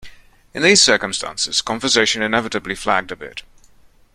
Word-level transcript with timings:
In 0.55 0.63
these 0.63 0.81
circumstances, 0.81 1.61
conversation 1.61 2.23
inevitably 2.23 2.73
flagged 2.73 3.11
a 3.11 3.15
bit. 3.15 3.43